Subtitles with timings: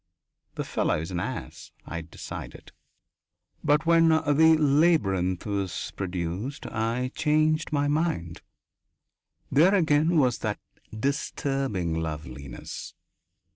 [0.55, 2.71] "The fellow's an ass," I decided.
[3.63, 8.41] But when "The Labyrinth" was produced, I changed my mind.
[9.51, 10.59] There again was that
[10.91, 12.95] disturbing loveliness.